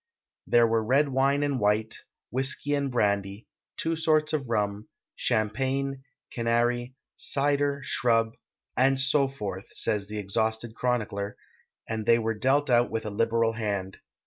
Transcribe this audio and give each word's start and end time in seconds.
There 0.47 0.65
were 0.65 0.83
red 0.83 1.09
wine 1.09 1.43
and 1.43 1.59
white, 1.59 1.99
wdiisky 2.33 2.75
and 2.75 2.89
brandy, 2.89 3.45
two 3.77 3.95
sorts 3.95 4.33
of 4.33 4.49
rum, 4.49 4.89
champagne, 5.15 6.03
canary, 6.33 6.95
cider, 7.17 7.81
shrub, 7.83 8.31
"and 8.75 8.99
so 8.99 9.27
forth," 9.27 9.65
says 9.69 10.07
the 10.07 10.17
exhausted 10.17 10.73
chronicler, 10.73 11.37
and 11.87 12.07
they 12.07 12.17
were 12.17 12.33
dealt 12.33 12.67
out 12.67 12.89
with 12.89 13.05
a 13.05 13.11
liberal 13.11 13.53
hand. 13.53 13.99